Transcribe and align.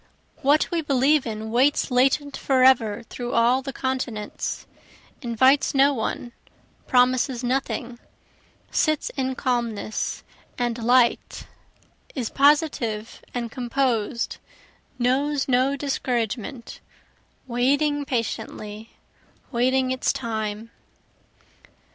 What 0.41 0.67
we 0.71 0.81
believe 0.81 1.27
in 1.27 1.51
waits 1.51 1.91
latent 1.91 2.35
forever 2.35 3.03
through 3.07 3.33
all 3.33 3.61
the 3.61 3.71
continents, 3.71 4.65
Invites 5.21 5.75
no 5.75 5.93
one, 5.93 6.31
promises 6.87 7.43
nothing, 7.43 7.99
sits 8.71 9.11
in 9.11 9.35
calmness 9.35 10.23
and 10.57 10.83
light, 10.83 11.45
is 12.15 12.31
positive 12.31 13.21
and 13.35 13.51
composed, 13.51 14.37
knows 14.97 15.47
no 15.47 15.75
discouragement, 15.75 16.79
Waiting 17.45 18.03
patiently, 18.03 18.93
waiting 19.51 19.91
its 19.91 20.11
time. 20.11 20.71